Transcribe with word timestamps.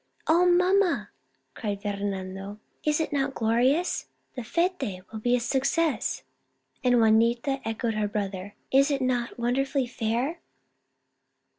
"Oh, 0.25 0.47
mamma!" 0.47 1.11
cried 1.53 1.83
Fernando. 1.83 2.57
"Is 2.83 2.99
it 2.99 3.13
not 3.13 3.35
glorious? 3.35 4.07
The 4.33 4.43
fete 4.43 5.03
will 5.11 5.19
be 5.19 5.35
a 5.35 5.39
success!" 5.39 6.23
and 6.83 6.99
Juanita 6.99 7.61
echoed 7.63 7.93
her 7.93 8.07
brother," 8.07 8.55
Is 8.71 8.89
it 8.89 9.03
not 9.03 9.37
wonderfully 9.37 9.85
fair 9.85 10.39